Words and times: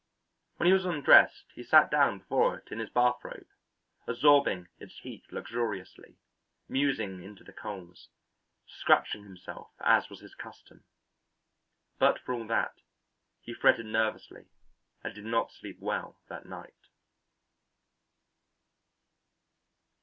When 0.57 0.65
he 0.65 0.73
was 0.73 0.83
undressed, 0.87 1.45
he 1.53 1.61
sat 1.61 1.91
down 1.91 2.17
before 2.17 2.57
it 2.57 2.69
in 2.71 2.79
his 2.79 2.89
bathrobe, 2.89 3.45
absorbing 4.07 4.67
its 4.79 4.97
heat 5.03 5.31
luxuriously, 5.31 6.17
musing 6.67 7.21
into 7.21 7.43
the 7.43 7.53
coals, 7.53 8.09
scratching 8.65 9.21
himself 9.23 9.69
as 9.79 10.09
was 10.09 10.21
his 10.21 10.33
custom. 10.33 10.85
But 11.99 12.17
for 12.17 12.33
all 12.33 12.47
that 12.47 12.81
he 13.41 13.53
fretted 13.53 13.85
nervously 13.85 14.47
and 15.03 15.13
did 15.13 15.25
not 15.25 15.51
sleep 15.51 15.77
well 15.79 16.19
that 16.29 16.47
night. 16.47 16.87